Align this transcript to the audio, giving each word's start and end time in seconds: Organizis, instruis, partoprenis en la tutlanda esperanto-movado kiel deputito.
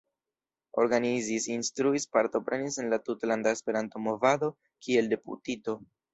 Organizis, 0.83 1.45
instruis, 1.55 2.07
partoprenis 2.15 2.79
en 2.85 2.91
la 2.95 2.99
tutlanda 3.11 3.55
esperanto-movado 3.59 4.53
kiel 4.89 5.13
deputito. 5.15 5.79